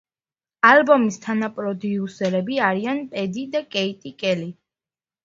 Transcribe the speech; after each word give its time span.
ალბომის 0.69 1.19
თანაპროდიუსერები 1.25 2.57
არიან 2.69 3.03
პედი 3.13 3.45
და 3.57 3.63
კეიტი 3.77 4.15
კელი. 4.25 4.49